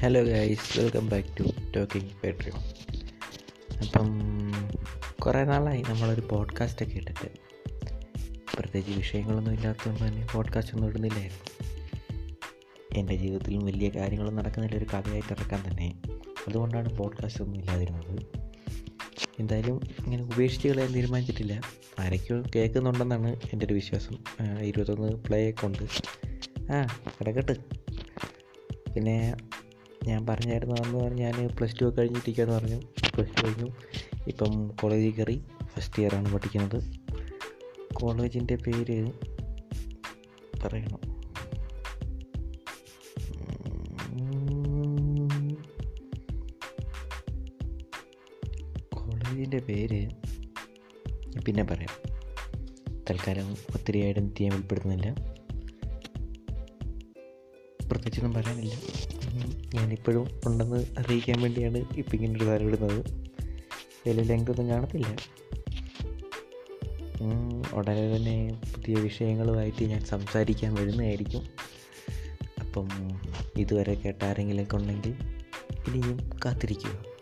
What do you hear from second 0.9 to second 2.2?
back to talking